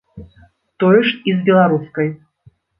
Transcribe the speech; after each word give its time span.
Тое 0.79 1.03
ж 1.09 1.13
і 1.31 1.37
з 1.37 1.45
беларускай. 1.51 2.13